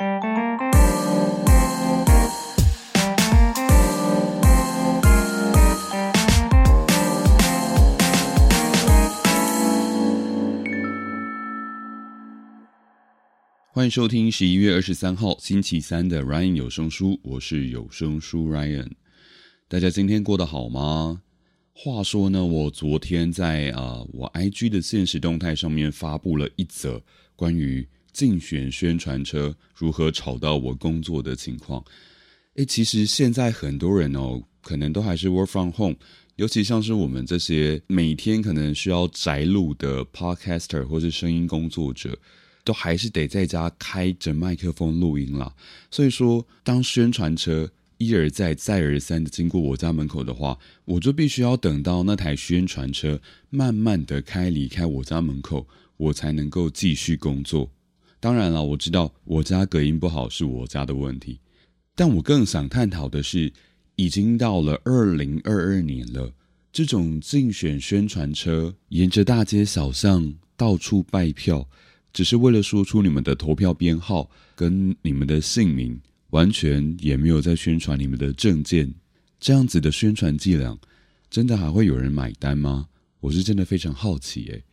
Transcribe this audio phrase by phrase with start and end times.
[0.00, 0.08] 欢
[13.84, 18.92] 迎收听十一月二十三号星期三的 Ryan 有声书，我是有声书 Ryan。
[19.68, 21.20] 大家今天过得好吗？
[21.74, 27.02] 话说呢，我昨天在啊我 IG 的现实动态上面发布了一则
[27.36, 27.86] 关于
[28.20, 31.82] 竞选宣传车如何吵到我工作的情况。
[32.56, 35.96] 诶，其实现在很多人哦，可能都还是 Work from Home，
[36.36, 42.18] 尤其像是我们这些每天可能需要宅录的 Podcaster 或是声音工作者。
[42.62, 45.54] 都还是得在家开着麦克风录音啦。
[45.90, 57.70] 所以说当宣传车一而再再而三的经过我家门口的话，我就必须要等到那台宣传车慢慢的开离开我家门口，我才能够继续工作。
[58.20, 61.40] 当然了，我知道我家隔音不好是我家的问题，
[61.94, 63.52] 但我更想探讨的是，
[63.96, 66.32] 已经到了二零二二年了，
[66.70, 71.66] 这种竞选宣传车沿着大街小巷到处拜票。
[72.12, 78.92] 只是为了说出你们的投票编号跟你们的姓名，完全也没有在宣传你们的证件，
[79.38, 80.76] 这样子的宣传伎俩，
[81.30, 82.88] 真的还会有人买单吗？
[83.20, 84.64] 我是真的非常好奇诶，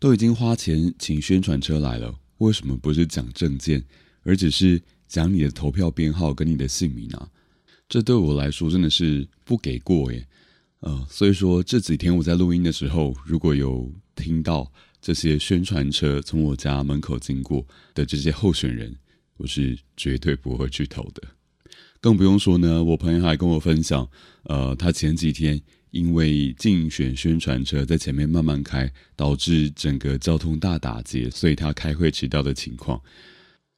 [0.00, 3.82] 都已经花钱请宣传车来了，为什么不是讲证件，
[4.24, 7.30] 而只是讲你的投票编号跟你的姓名啊？
[7.88, 10.26] 这对我来说真的是不给过耶。
[10.80, 14.70] 呃，所以说这几天我在录音的时候，如果有听到。
[15.02, 18.94] 这些宣传车从我家门口经过的这些候选人，
[19.38, 21.22] 我是绝对不会去投的。
[22.00, 24.08] 更不用说呢，我朋友还跟我分享，
[24.44, 33.00] 呃，他前几天因为竞选宣传车在前面慢慢开，导致整个交通大打劫，所以他开会迟到的情况，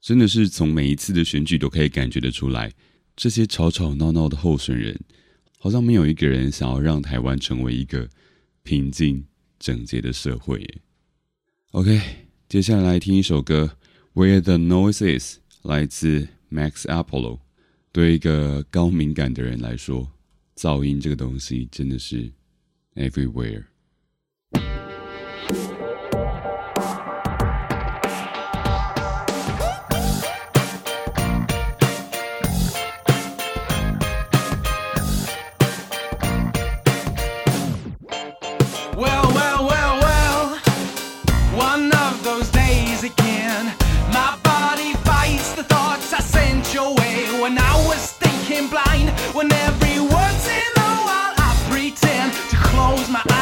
[0.00, 2.72] 真的是从每一次的选举都可以感觉得出来，
[3.16, 4.98] 这些吵吵闹闹的候选人，
[5.58, 8.08] 好像没有一个人想要让台湾成为一个
[8.62, 9.24] 平静
[9.58, 10.66] 整洁的社会。
[11.72, 12.00] OK，
[12.48, 13.76] 接下来来听一首歌
[14.20, 15.38] 《Where the Noise Is》，
[15.68, 17.45] 来自 Max Apollo。
[17.96, 20.06] 对一个高敏感的人来说，
[20.54, 22.30] 噪音这个东西真的是
[22.94, 23.64] everywhere。
[48.46, 51.32] him blind when every word's in the wall.
[51.36, 53.35] I pretend to close my eyes.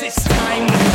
[0.00, 0.91] it's time.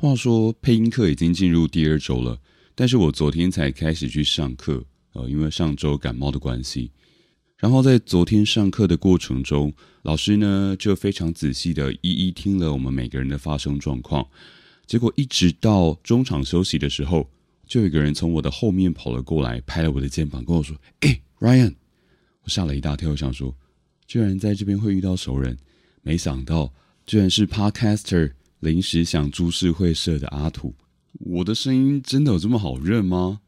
[0.00, 2.38] 话说配音课已经进入第二周了，
[2.76, 6.92] 但是我昨天才开始去上课，呃，因为上周感冒的关系。
[7.56, 14.24] 然后在昨天上课的过程中，老师呢就非常仔细的一一听了我们每个人的发声状况。
[14.86, 17.28] 结果一直到中场休息的时候，
[17.66, 21.74] 就有一个人从我的后面跑了过来，拍了我的肩膀，跟我说：“哎，Ryan！”
[22.44, 23.52] 我吓了一大跳，想说，
[24.06, 25.58] 居然在这边会遇到熟人，
[26.02, 26.72] 没想到
[27.04, 28.34] 居然是 Podcaster。
[28.60, 30.74] 临时想株式会社的阿土，
[31.12, 33.40] 我的声音真的有这么好认吗？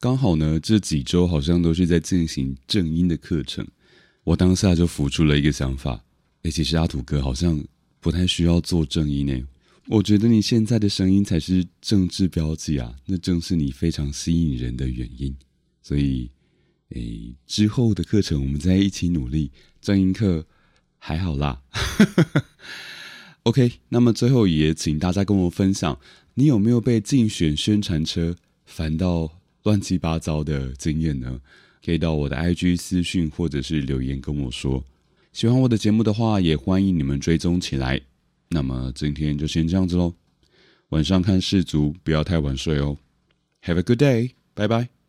[0.00, 3.66] 刚好呢，这几周好像都是在进行正音的课程，
[4.24, 6.04] 我当下就浮出了一个想法：
[6.42, 7.64] 诶，其实阿土哥好像
[8.00, 9.48] 不太需要做正音呢。
[9.88, 15.34] 我觉得你现在的声音才是政治标记啊，那正是你非常吸引人的原因。
[15.82, 16.30] 所以，
[16.90, 19.50] 诶，之后的课程我们再一起努力。
[19.80, 20.46] 正音课
[20.98, 21.62] 还好啦。
[23.44, 25.98] OK，那么最后也请大家跟我分享，
[26.34, 29.30] 你有没有被竞选宣传车烦到
[29.64, 31.40] 乱七八糟的经验呢？
[31.84, 34.82] 可以到我的 IG 私讯或者是留言跟我说。
[35.34, 38.00] 喜欢我的节目的话，也欢迎你们追踪起来。
[38.48, 40.14] 那么今天就先这样子喽，
[40.88, 42.96] 晚上看世足不要太晚睡哦。
[43.64, 45.03] Have a good day，拜拜。